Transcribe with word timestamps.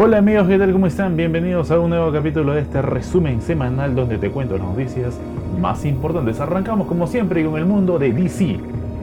Hola 0.00 0.18
amigos, 0.18 0.46
¿qué 0.46 0.56
tal? 0.58 0.70
¿Cómo 0.70 0.86
están? 0.86 1.16
Bienvenidos 1.16 1.72
a 1.72 1.80
un 1.80 1.90
nuevo 1.90 2.12
capítulo 2.12 2.52
de 2.52 2.60
este 2.60 2.80
resumen 2.82 3.42
semanal 3.42 3.96
donde 3.96 4.16
te 4.16 4.30
cuento 4.30 4.56
las 4.56 4.68
noticias 4.68 5.18
más 5.60 5.84
importantes. 5.84 6.38
Arrancamos 6.38 6.86
como 6.86 7.08
siempre 7.08 7.44
con 7.44 7.58
el 7.58 7.64
mundo 7.64 7.98
de 7.98 8.12
DC. 8.12 8.60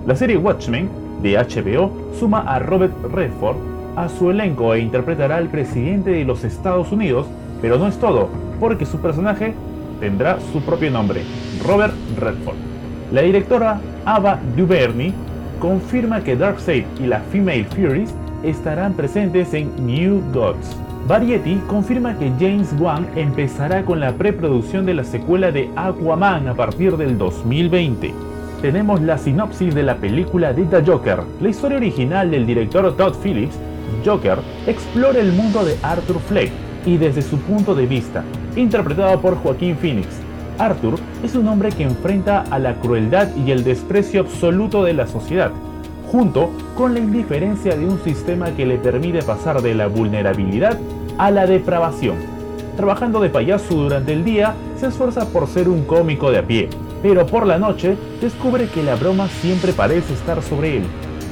La 0.08 0.16
serie 0.16 0.38
Watchmen 0.38 0.90
de 1.22 1.34
HBO 1.34 1.92
suma 2.18 2.44
a 2.44 2.60
Robert 2.60 2.94
Redford 3.12 3.58
a 3.98 4.08
su 4.08 4.32
elenco 4.32 4.74
e 4.74 4.80
interpretará 4.80 5.36
al 5.36 5.50
presidente 5.50 6.12
de 6.12 6.24
los 6.24 6.46
Estados 6.46 6.90
Unidos, 6.94 7.28
pero 7.62 7.78
no 7.78 7.88
es 7.88 7.98
todo, 8.00 8.30
porque 8.62 8.86
su 8.86 9.00
personaje 9.00 9.54
tendrá 10.00 10.40
su 10.54 10.62
propio 10.62 10.92
nombre, 10.92 11.24
Robert 11.68 11.94
Redford. 12.18 12.56
La 13.12 13.22
directora 13.22 13.82
Ava 14.06 14.40
DuVernay 14.56 15.14
confirma 15.60 16.24
que 16.24 16.38
Darkseid 16.38 16.86
y 17.02 17.08
la 17.08 17.20
Female 17.20 17.66
Furies 17.66 18.16
estarán 18.44 18.94
presentes 18.94 19.54
en 19.54 19.70
New 19.86 20.22
Gods. 20.32 20.85
Variety 21.08 21.62
confirma 21.68 22.18
que 22.18 22.32
James 22.40 22.74
Wan 22.80 23.08
empezará 23.16 23.86
con 23.86 24.00
la 24.00 24.14
preproducción 24.14 24.88
de 24.88 24.96
la 24.96 25.04
secuela 25.04 25.52
de 25.52 25.70
Aquaman 25.76 26.48
a 26.48 26.56
partir 26.56 26.98
del 26.98 27.20
2020. 27.20 28.12
Tenemos 28.60 29.00
la 29.02 29.20
sinopsis 29.20 29.76
de 29.76 29.84
la 29.84 29.98
película 29.98 30.52
de 30.52 30.64
The 30.64 30.84
Joker. 30.84 31.20
La 31.42 31.50
historia 31.50 31.78
original 31.78 32.32
del 32.32 32.48
director 32.48 32.98
Todd 32.98 33.14
Phillips, 33.22 33.56
Joker, 34.04 34.40
explora 34.66 35.20
el 35.20 35.32
mundo 35.32 35.64
de 35.64 35.78
Arthur 35.84 36.20
Fleck 36.22 36.52
y 36.88 36.98
desde 36.98 37.22
su 37.22 37.38
punto 37.38 37.76
de 37.76 37.86
vista, 37.86 38.24
interpretado 38.56 39.22
por 39.22 39.36
Joaquín 39.36 39.78
Phoenix. 39.78 40.08
Arthur 40.58 40.96
es 41.24 41.36
un 41.36 41.48
hombre 41.48 41.70
que 41.70 41.84
enfrenta 41.84 42.46
a 42.50 42.58
la 42.58 42.74
crueldad 42.80 43.28
y 43.36 43.52
el 43.52 43.64
desprecio 43.64 44.22
absoluto 44.22 44.84
de 44.84 44.94
la 44.94 45.06
sociedad, 45.06 45.52
junto 46.16 46.50
con 46.78 46.94
la 46.94 47.02
indiferencia 47.02 47.76
de 47.76 47.86
un 47.86 48.02
sistema 48.02 48.50
que 48.52 48.66
le 48.66 48.78
permite 48.78 49.22
pasar 49.22 49.62
de 49.62 49.76
la 49.76 49.88
vulnerabilidad 49.88 50.80
a 51.18 51.30
la 51.30 51.46
depravación. 51.46 52.16
Trabajando 52.78 53.20
de 53.20 53.30
payaso 53.30 53.76
durante 53.76 54.14
el 54.14 54.24
día, 54.24 54.56
se 54.80 54.88
esfuerza 54.88 55.28
por 55.28 55.48
ser 55.48 55.68
un 55.68 55.84
cómico 55.84 56.32
de 56.32 56.38
a 56.38 56.44
pie, 56.44 56.70
pero 57.04 57.26
por 57.26 57.46
la 57.46 57.60
noche 57.60 57.98
descubre 58.22 58.70
que 58.70 58.82
la 58.82 58.96
broma 58.96 59.28
siempre 59.28 59.74
parece 59.74 60.14
estar 60.14 60.42
sobre 60.42 60.78
él. 60.78 60.84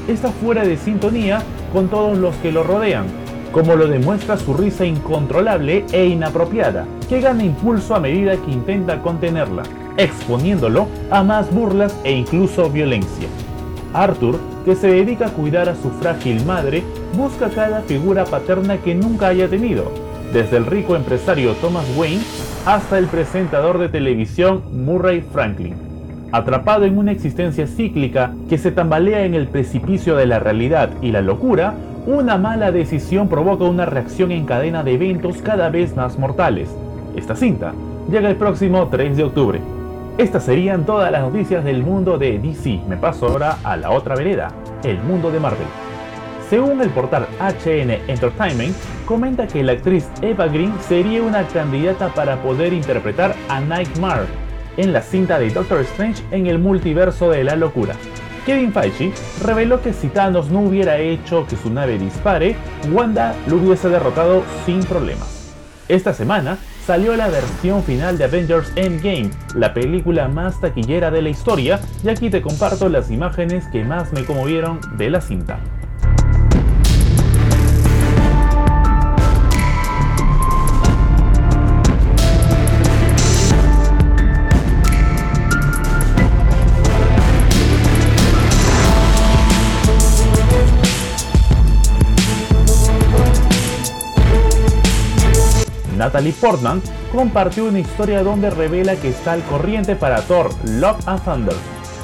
Está 0.09 0.31
fuera 0.31 0.65
de 0.65 0.75
sintonía 0.75 1.41
con 1.71 1.87
todos 1.87 2.17
los 2.17 2.35
que 2.35 2.51
lo 2.51 2.63
rodean, 2.63 3.05
como 3.53 3.77
lo 3.77 3.87
demuestra 3.87 4.35
su 4.35 4.53
risa 4.53 4.85
incontrolable 4.85 5.85
e 5.93 6.07
inapropiada, 6.07 6.85
que 7.07 7.21
gana 7.21 7.45
impulso 7.45 7.95
a 7.95 8.01
medida 8.01 8.35
que 8.35 8.51
intenta 8.51 9.01
contenerla, 9.01 9.63
exponiéndolo 9.95 10.87
a 11.09 11.23
más 11.23 11.53
burlas 11.53 11.97
e 12.03 12.11
incluso 12.11 12.69
violencia. 12.69 13.29
Arthur, 13.93 14.39
que 14.65 14.75
se 14.75 14.87
dedica 14.87 15.27
a 15.27 15.31
cuidar 15.31 15.69
a 15.69 15.75
su 15.75 15.89
frágil 15.91 16.43
madre, 16.45 16.83
busca 17.17 17.49
cada 17.49 17.81
figura 17.81 18.25
paterna 18.25 18.77
que 18.77 18.95
nunca 18.95 19.27
haya 19.27 19.47
tenido, 19.47 19.91
desde 20.31 20.57
el 20.57 20.65
rico 20.65 20.95
empresario 20.95 21.53
Thomas 21.53 21.85
Wayne 21.97 22.23
hasta 22.65 22.97
el 22.97 23.07
presentador 23.07 23.77
de 23.77 23.89
televisión 23.89 24.63
Murray 24.85 25.21
Franklin. 25.21 25.75
Atrapado 26.31 26.85
en 26.85 26.97
una 26.97 27.11
existencia 27.11 27.67
cíclica 27.67 28.33
que 28.49 28.57
se 28.57 28.71
tambalea 28.71 29.25
en 29.25 29.35
el 29.35 29.47
precipicio 29.47 30.15
de 30.15 30.25
la 30.25 30.39
realidad 30.39 30.89
y 31.01 31.11
la 31.11 31.21
locura, 31.21 31.75
una 32.07 32.37
mala 32.37 32.71
decisión 32.71 33.29
provoca 33.29 33.65
una 33.65 33.85
reacción 33.85 34.31
en 34.31 34.45
cadena 34.45 34.83
de 34.83 34.93
eventos 34.93 35.41
cada 35.41 35.69
vez 35.69 35.95
más 35.95 36.17
mortales. 36.17 36.69
Esta 37.15 37.35
cinta 37.35 37.73
llega 38.09 38.29
el 38.29 38.35
próximo 38.35 38.87
3 38.87 39.15
de 39.15 39.23
octubre. 39.23 39.72
Estas 40.17 40.45
serían 40.45 40.85
todas 40.85 41.11
las 41.11 41.23
noticias 41.23 41.63
del 41.63 41.81
mundo 41.81 42.19
de 42.19 42.37
DC. 42.37 42.81
Me 42.87 42.97
paso 42.97 43.25
ahora 43.25 43.57
a 43.63 43.75
la 43.75 43.89
otra 43.89 44.15
vereda, 44.15 44.53
el 44.83 44.99
mundo 44.99 45.31
de 45.31 45.39
Marvel. 45.39 45.65
Según 46.51 46.79
el 46.81 46.91
portal 46.91 47.25
HN 47.39 47.89
Entertainment, 48.07 48.75
comenta 49.05 49.47
que 49.47 49.63
la 49.63 49.71
actriz 49.71 50.07
Eva 50.21 50.45
Green 50.45 50.71
sería 50.87 51.23
una 51.23 51.47
candidata 51.47 52.09
para 52.13 52.39
poder 52.43 52.73
interpretar 52.73 53.33
a 53.49 53.59
Nightmare 53.59 54.27
en 54.77 54.93
la 54.93 55.01
cinta 55.01 55.39
de 55.39 55.49
Doctor 55.49 55.79
Strange 55.79 56.23
en 56.29 56.45
el 56.45 56.59
multiverso 56.59 57.31
de 57.31 57.43
la 57.43 57.55
locura. 57.55 57.95
Kevin 58.45 58.71
Feige 58.71 59.13
reveló 59.43 59.81
que 59.81 59.93
si 59.93 60.09
Thanos 60.09 60.51
no 60.51 60.59
hubiera 60.59 60.99
hecho 60.99 61.47
que 61.47 61.55
su 61.55 61.71
nave 61.71 61.97
dispare, 61.97 62.55
Wanda 62.91 63.33
lo 63.47 63.55
hubiese 63.55 63.89
derrotado 63.89 64.43
sin 64.67 64.83
problemas. 64.83 65.55
Esta 65.87 66.13
semana 66.13 66.59
salió 66.85 67.15
la 67.15 67.29
versión 67.29 67.81
final 67.83 68.17
de 68.17 68.25
Avengers 68.25 68.71
Endgame, 68.75 69.31
la 69.55 69.73
película 69.73 70.27
más 70.27 70.59
taquillera 70.59 71.11
de 71.11 71.21
la 71.21 71.29
historia, 71.29 71.79
y 72.03 72.09
aquí 72.09 72.29
te 72.29 72.41
comparto 72.41 72.89
las 72.89 73.09
imágenes 73.09 73.65
que 73.67 73.85
más 73.85 74.11
me 74.11 74.25
conmovieron 74.25 74.81
de 74.97 75.09
la 75.09 75.21
cinta. 75.21 75.59
Natalie 96.03 96.33
Portman 96.33 96.81
compartió 97.13 97.63
una 97.63 97.79
historia 97.79 98.23
donde 98.23 98.49
revela 98.49 98.97
que 98.97 99.07
está 99.07 99.31
al 99.31 99.41
corriente 99.43 99.95
para 99.95 100.21
Thor 100.23 100.49
Love 100.65 101.07
and 101.07 101.23
Thunder. 101.23 101.55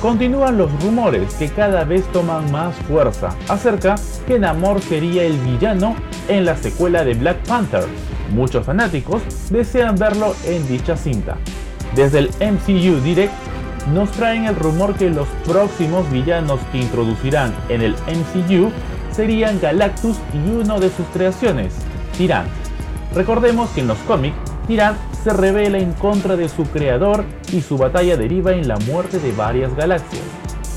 Continúan 0.02 0.58
los 0.58 0.72
rumores 0.82 1.34
que 1.34 1.50
cada 1.50 1.84
vez 1.84 2.10
toman 2.14 2.50
más 2.50 2.74
fuerza 2.88 3.36
acerca 3.50 3.96
que 4.26 4.40
Namor 4.40 4.80
sería 4.82 5.24
el 5.24 5.38
villano 5.40 5.98
en 6.30 6.46
la 6.46 6.56
secuela 6.56 7.04
de 7.04 7.14
Black 7.14 7.46
Panther. 7.46 7.84
Muchos 8.34 8.66
fanáticos 8.66 9.22
desean 9.50 9.98
verlo 9.98 10.34
en 10.46 10.66
dicha 10.70 10.96
cinta. 10.96 11.36
Desde 11.94 12.20
el 12.20 12.30
MCU 12.40 13.02
Direct 13.04 13.34
nos 13.94 14.10
traen 14.12 14.46
el 14.46 14.56
rumor 14.56 14.96
que 14.96 15.10
los 15.10 15.28
próximos 15.46 16.10
villanos 16.10 16.62
que 16.72 16.78
introducirán 16.78 17.54
en 17.68 17.82
el 17.82 17.96
MCU 18.08 18.72
serían 19.12 19.60
Galactus 19.60 20.16
y 20.34 20.52
uno 20.52 20.80
de 20.80 20.90
sus 20.90 21.06
creaciones, 21.08 21.74
Tyrant. 22.18 22.59
Recordemos 23.14 23.70
que 23.72 23.82
en 23.82 23.88
los 23.88 23.98
cómics, 24.00 24.36
Tyrant 24.68 24.98
se 25.24 25.34
revela 25.34 25.80
en 25.80 25.94
contra 25.94 26.36
de 26.36 26.48
su 26.48 26.64
creador 26.64 27.26
y 27.52 27.62
su 27.62 27.78
batalla 27.78 28.16
deriva 28.18 28.54
en 28.54 28.68
la 28.68 28.78
muerte 28.78 29.20
de 29.20 29.32
varias 29.32 29.76
galaxias. 29.76 30.24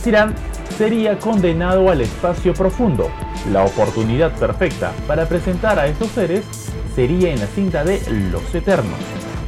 Tyrant 0.02 0.36
sería 0.78 1.18
condenado 1.18 1.90
al 1.90 2.00
espacio 2.00 2.54
profundo. 2.54 3.10
La 3.52 3.64
oportunidad 3.64 4.32
perfecta 4.32 4.92
para 5.06 5.26
presentar 5.26 5.78
a 5.78 5.86
estos 5.86 6.08
seres 6.08 6.44
sería 6.94 7.32
en 7.32 7.40
la 7.40 7.46
cinta 7.46 7.84
de 7.84 8.00
Los 8.32 8.54
Eternos. 8.54 8.98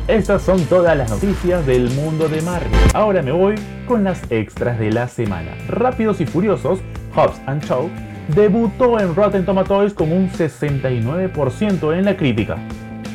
Estas 0.07 0.43
son 0.43 0.63
todas 0.67 0.97
las 0.97 1.09
noticias 1.09 1.65
del 1.65 1.91
mundo 1.91 2.29
de 2.29 2.43
Marvel. 2.43 2.71
Ahora 2.93 3.23
me 3.23 3.33
voy 3.33 3.55
con 3.89 4.05
las 4.05 4.21
extras 4.31 4.79
de 4.79 4.93
la 4.93 5.09
semana. 5.09 5.53
Rápidos 5.69 6.21
y 6.21 6.27
Furiosos, 6.27 6.81
Hobbs 7.15 7.41
and 7.47 7.65
Shaw 7.65 7.89
debutó 8.29 8.99
en 8.99 9.15
Rotten 9.15 9.45
Tomatoes 9.45 9.95
con 9.95 10.13
un 10.13 10.31
69% 10.31 11.97
en 11.97 12.05
la 12.05 12.17
crítica. 12.17 12.57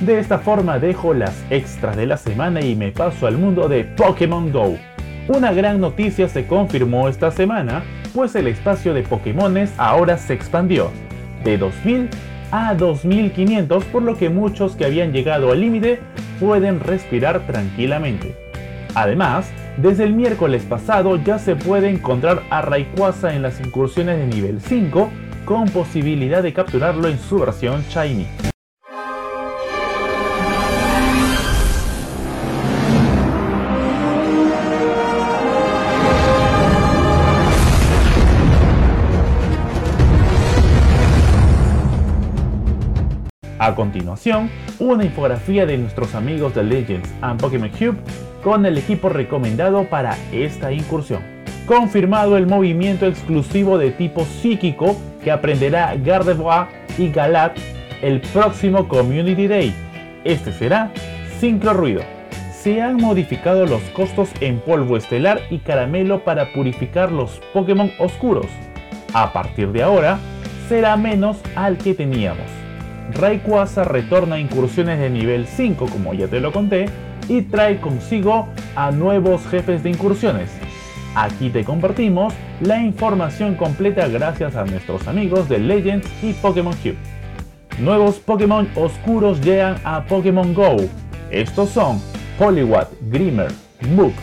De 0.01 0.19
esta 0.19 0.39
forma 0.39 0.79
dejo 0.79 1.13
las 1.13 1.43
extras 1.49 1.97
de 1.97 2.05
la 2.05 2.17
semana 2.17 2.61
y 2.61 2.75
me 2.75 2.91
paso 2.91 3.27
al 3.27 3.37
mundo 3.37 3.67
de 3.67 3.83
Pokémon 3.83 4.51
Go. 4.51 4.77
Una 5.27 5.51
gran 5.51 5.81
noticia 5.81 6.29
se 6.29 6.47
confirmó 6.47 7.09
esta 7.09 7.31
semana, 7.31 7.83
pues 8.13 8.35
el 8.35 8.47
espacio 8.47 8.93
de 8.93 9.03
Pokémones 9.03 9.73
ahora 9.77 10.17
se 10.17 10.33
expandió 10.33 10.89
de 11.43 11.57
2000 11.57 12.09
a 12.51 12.73
2500, 12.73 13.85
por 13.85 14.01
lo 14.01 14.17
que 14.17 14.29
muchos 14.29 14.75
que 14.75 14.85
habían 14.85 15.11
llegado 15.11 15.51
al 15.51 15.61
límite 15.61 15.99
pueden 16.39 16.79
respirar 16.79 17.45
tranquilamente. 17.45 18.35
Además, 18.95 19.51
desde 19.81 20.03
el 20.03 20.13
miércoles 20.13 20.63
pasado 20.63 21.15
ya 21.15 21.39
se 21.39 21.55
puede 21.55 21.89
encontrar 21.89 22.43
a 22.49 22.61
Rayquaza 22.61 23.33
en 23.33 23.41
las 23.41 23.61
incursiones 23.61 24.17
de 24.17 24.27
nivel 24.27 24.59
5 24.59 25.09
con 25.45 25.69
posibilidad 25.69 26.43
de 26.43 26.53
capturarlo 26.53 27.07
en 27.07 27.17
su 27.17 27.39
versión 27.39 27.81
Shiny. 27.89 28.27
A 43.61 43.75
continuación, 43.75 44.49
una 44.79 45.03
infografía 45.05 45.65
de 45.65 45.77
nuestros 45.77 46.15
amigos 46.15 46.55
de 46.55 46.63
Legends 46.63 47.09
and 47.21 47.39
Pokémon 47.39 47.69
Cube 47.69 47.97
con 48.43 48.65
el 48.65 48.77
equipo 48.77 49.09
recomendado 49.09 49.85
para 49.85 50.17
esta 50.31 50.71
incursión. 50.71 51.21
Confirmado 51.65 52.37
el 52.37 52.47
movimiento 52.47 53.05
exclusivo 53.05 53.77
de 53.77 53.91
tipo 53.91 54.25
psíquico 54.25 54.95
que 55.23 55.31
aprenderá 55.31 55.95
Gardevoir 55.95 56.67
y 56.97 57.09
Galat 57.09 57.57
el 58.01 58.21
próximo 58.21 58.87
Community 58.87 59.47
Day. 59.47 59.73
Este 60.23 60.51
será 60.51 60.91
Sincro 61.39 61.73
Ruido. 61.73 62.01
Se 62.51 62.81
han 62.81 62.97
modificado 62.97 63.65
los 63.65 63.81
costos 63.91 64.29
en 64.41 64.59
polvo 64.59 64.97
estelar 64.97 65.41
y 65.49 65.59
caramelo 65.59 66.23
para 66.23 66.51
purificar 66.53 67.11
los 67.11 67.39
Pokémon 67.53 67.91
oscuros. 67.99 68.47
A 69.13 69.31
partir 69.31 69.71
de 69.71 69.83
ahora, 69.83 70.19
será 70.67 70.97
menos 70.97 71.37
al 71.55 71.77
que 71.77 71.93
teníamos. 71.93 72.45
Rayquaza 73.13 73.85
retorna 73.85 74.35
a 74.35 74.39
incursiones 74.39 74.99
de 74.99 75.09
nivel 75.09 75.47
5 75.47 75.87
como 75.87 76.13
ya 76.13 76.27
te 76.27 76.39
lo 76.39 76.51
conté 76.51 76.87
y 77.29 77.43
trae 77.43 77.79
consigo 77.79 78.49
a 78.75 78.91
nuevos 78.91 79.45
jefes 79.47 79.83
de 79.83 79.91
incursiones. 79.91 80.49
Aquí 81.15 81.49
te 81.49 81.63
compartimos 81.63 82.33
la 82.59 82.81
información 82.81 83.55
completa 83.55 84.07
gracias 84.07 84.55
a 84.55 84.65
nuestros 84.65 85.07
amigos 85.07 85.47
de 85.47 85.59
Legends 85.59 86.07
y 86.21 86.33
Pokémon 86.33 86.75
Cube. 86.75 86.97
Nuevos 87.79 88.15
Pokémon 88.15 88.67
oscuros 88.75 89.39
llegan 89.41 89.77
a 89.83 90.03
Pokémon 90.03 90.53
Go. 90.53 90.75
Estos 91.31 91.69
son 91.69 92.01
Poliwag, 92.37 92.89
Grimmer, 93.09 93.51
Mook, 93.95 94.13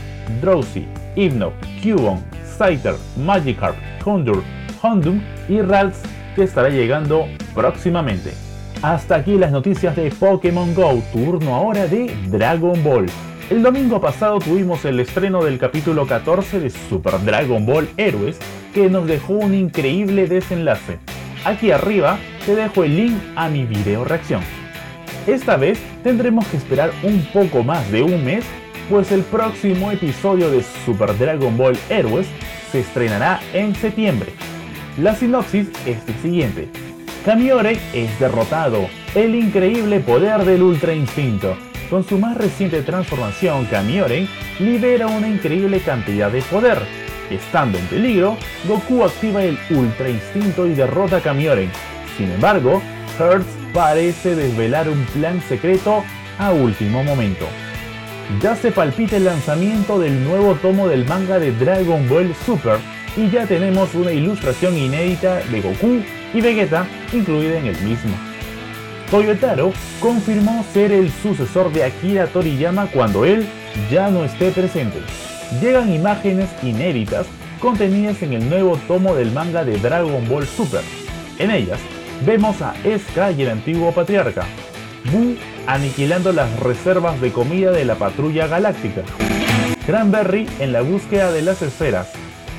Drowsy, 0.43 0.87
Hypno, 1.15 1.53
Cubone, 1.83 2.23
Scyther, 2.45 2.95
Magikarp, 3.17 3.77
Condur, 4.03 4.43
Hondum 4.83 5.21
y 5.49 5.61
Ralts 5.61 6.03
que 6.35 6.43
estará 6.45 6.69
llegando 6.69 7.27
próximamente. 7.55 8.46
Hasta 8.83 9.17
aquí 9.17 9.39
las 9.39 9.53
noticias 9.53 9.97
de 9.97 10.11
Pokémon 10.11 10.75
Go, 10.75 11.03
turno 11.13 11.55
ahora 11.55 11.87
de 11.87 12.15
Dragon 12.29 12.83
Ball. 12.85 13.07
El 13.49 13.63
domingo 13.63 14.01
pasado 14.01 14.39
tuvimos 14.39 14.85
el 14.85 15.01
estreno 15.01 15.43
del 15.43 15.59
capítulo 15.59 16.07
14 16.07 16.61
de 16.61 16.71
Super 16.71 17.19
Dragon 17.25 17.65
Ball 17.65 17.89
Heroes 17.97 18.39
que 18.75 18.91
nos 18.91 19.07
dejó 19.07 19.33
un 19.33 19.55
increíble 19.55 20.27
desenlace. 20.27 20.99
Aquí 21.45 21.71
arriba 21.71 22.19
te 22.45 22.55
dejo 22.55 22.85
el 22.85 22.97
link 22.97 23.15
a 23.35 23.49
mi 23.49 23.65
video 23.65 24.05
reacción. 24.05 24.43
Esta 25.27 25.57
vez 25.57 25.81
tendremos 26.05 26.47
que 26.49 26.59
esperar 26.59 26.91
un 27.03 27.25
poco 27.33 27.65
más 27.65 27.91
de 27.91 28.03
un 28.03 28.25
mes, 28.25 28.45
pues 28.91 29.11
el 29.11 29.23
próximo 29.23 29.91
episodio 29.91 30.51
de 30.51 30.63
Super 30.85 31.17
Dragon 31.17 31.57
Ball 31.57 31.79
Heroes 31.89 32.27
se 32.71 32.81
estrenará 32.81 33.41
en 33.55 33.75
septiembre. 33.75 34.33
La 34.99 35.15
sinopsis 35.15 35.69
es 35.87 35.99
el 36.07 36.15
siguiente. 36.23 36.86
Kamiore 37.27 37.77
es 37.93 38.21
derrotado, 38.21 38.89
el 39.17 39.35
increíble 39.35 39.99
poder 39.99 40.45
del 40.45 40.63
Ultra 40.63 40.95
Instinto. 40.95 41.57
Con 41.91 42.07
su 42.07 42.19
más 42.19 42.37
reciente 42.37 42.83
transformación, 42.83 43.65
Kamiore 43.65 44.29
libera 44.61 45.09
una 45.09 45.27
increíble 45.27 45.81
cantidad 45.81 46.31
de 46.31 46.41
poder. 46.43 46.79
Estando 47.29 47.79
en 47.79 47.87
peligro, 47.87 48.37
Goku 48.69 49.03
activa 49.03 49.43
el 49.43 49.59
Ultra 49.71 50.09
Instinto 50.09 50.69
y 50.69 50.75
derrota 50.75 51.17
a 51.17 51.21
Kamiore. 51.21 51.69
Sin 52.17 52.31
embargo, 52.31 52.81
Hertz 53.19 53.49
parece 53.75 54.37
desvelar 54.37 54.89
un 54.89 55.05
plan 55.07 55.43
secreto 55.49 56.05
a 56.39 56.53
último 56.53 57.03
momento. 57.03 57.47
Ya 58.41 58.55
se 58.55 58.71
palpita 58.71 59.17
el 59.17 59.25
lanzamiento 59.25 59.99
del 59.99 60.23
nuevo 60.23 60.55
tomo 60.55 60.87
del 60.87 61.05
manga 61.05 61.41
de 61.41 61.51
Dragon 61.51 62.09
Ball 62.09 62.33
Super 62.47 62.79
y 63.17 63.31
ya 63.31 63.47
tenemos 63.47 63.95
una 63.95 64.13
ilustración 64.13 64.77
inédita 64.77 65.41
de 65.51 65.61
Goku 65.61 66.01
y 66.35 66.41
Vegeta 66.41 66.87
incluida 67.13 67.59
en 67.59 67.67
el 67.67 67.81
mismo. 67.83 68.15
Toyotaro 69.11 69.73
confirmó 70.01 70.65
ser 70.73 70.93
el 70.93 71.11
sucesor 71.11 71.73
de 71.73 71.85
Akira 71.85 72.27
Toriyama 72.27 72.87
cuando 72.89 73.25
él 73.25 73.47
ya 73.91 74.11
no 74.11 74.25
esté 74.25 74.51
presente. 74.51 74.99
Llegan 75.61 75.93
imágenes 75.93 76.51
inéditas 76.63 77.27
contenidas 77.61 78.23
en 78.23 78.33
el 78.33 78.49
nuevo 78.51 78.79
tomo 78.89 79.15
del 79.15 79.31
manga 79.31 79.65
de 79.65 79.79
Dragon 79.79 80.29
Ball 80.29 80.47
Super. 80.47 80.83
En 81.39 81.51
ellas 81.51 81.79
vemos 82.25 82.61
a 82.63 82.75
Eska 82.85 83.31
y 83.31 83.43
el 83.43 83.51
antiguo 83.51 83.93
patriarca, 83.93 84.45
Buu 85.13 85.37
aniquilando 85.67 86.33
las 86.33 86.59
reservas 86.61 87.21
de 87.21 87.31
comida 87.31 87.71
de 87.71 87.85
la 87.85 87.95
patrulla 87.95 88.47
galáctica, 88.47 89.03
Cranberry 89.87 90.49
en 90.59 90.73
la 90.73 90.81
búsqueda 90.81 91.31
de 91.31 91.43
las 91.43 91.63
esferas, 91.63 92.13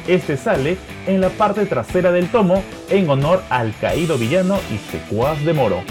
este 0.08 0.38
sale 0.38 0.78
en 1.06 1.22
la 1.22 1.30
parte 1.30 1.66
trasera 1.66 2.12
del 2.12 2.28
tomo 2.30 2.64
en 2.90 3.10
honor 3.10 3.44
al 3.50 3.74
caído 3.80 4.18
villano 4.18 4.60
y 4.74 4.78
secuaz 4.92 5.44
de 5.44 5.54
Moro. 5.54 5.84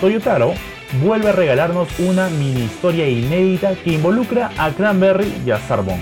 Toyotaro 0.00 0.54
vuelve 1.02 1.30
a 1.30 1.32
regalarnos 1.32 1.88
una 1.98 2.28
mini 2.28 2.64
historia 2.64 3.08
inédita 3.08 3.74
que 3.74 3.92
involucra 3.92 4.50
a 4.58 4.70
Cranberry 4.70 5.32
y 5.46 5.50
a 5.50 5.58
Sarbon. 5.58 6.00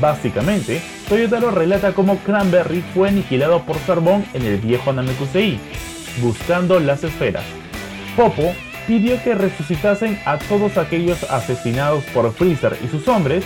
Básicamente, 0.00 0.80
Toyotaro 1.08 1.50
relata 1.50 1.92
cómo 1.92 2.18
Cranberry 2.18 2.82
fue 2.94 3.08
aniquilado 3.08 3.62
por 3.62 3.76
Sarbon 3.78 4.24
en 4.32 4.46
el 4.46 4.58
viejo 4.58 4.92
Namekusei, 4.92 5.58
buscando 6.22 6.78
las 6.78 7.02
esferas. 7.04 7.44
Popo 8.16 8.54
pidió 8.86 9.22
que 9.22 9.34
resucitasen 9.34 10.18
a 10.24 10.38
todos 10.38 10.76
aquellos 10.78 11.22
asesinados 11.30 12.04
por 12.14 12.32
Freezer 12.32 12.76
y 12.84 12.88
sus 12.88 13.06
hombres, 13.08 13.44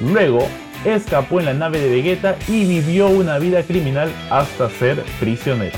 luego 0.00 0.48
escapó 0.84 1.40
en 1.40 1.46
la 1.46 1.54
nave 1.54 1.80
de 1.80 1.90
Vegeta 1.90 2.36
y 2.48 2.64
vivió 2.64 3.08
una 3.08 3.38
vida 3.38 3.62
criminal 3.62 4.10
hasta 4.30 4.70
ser 4.70 5.02
prisionero. 5.18 5.76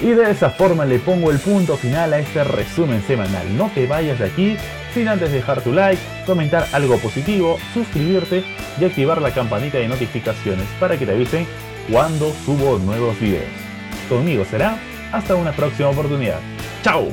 Y 0.00 0.10
de 0.10 0.30
esa 0.30 0.50
forma 0.50 0.84
le 0.84 0.98
pongo 0.98 1.30
el 1.30 1.38
punto 1.38 1.76
final 1.76 2.12
a 2.12 2.18
este 2.18 2.42
resumen 2.42 3.02
semanal. 3.06 3.56
No 3.56 3.70
te 3.74 3.86
vayas 3.86 4.18
de 4.18 4.26
aquí 4.26 4.56
sin 4.92 5.08
antes 5.08 5.32
dejar 5.32 5.62
tu 5.62 5.72
like, 5.72 6.00
comentar 6.26 6.66
algo 6.72 6.98
positivo, 6.98 7.58
suscribirte 7.72 8.44
y 8.80 8.84
activar 8.84 9.22
la 9.22 9.32
campanita 9.32 9.78
de 9.78 9.88
notificaciones 9.88 10.66
para 10.78 10.98
que 10.98 11.06
te 11.06 11.12
avisen 11.12 11.46
cuando 11.90 12.32
subo 12.44 12.78
nuevos 12.78 13.18
videos. 13.18 13.44
Conmigo 14.08 14.44
será 14.44 14.78
hasta 15.12 15.34
una 15.34 15.52
próxima 15.52 15.90
oportunidad. 15.90 16.40
¡Chao! 16.82 17.08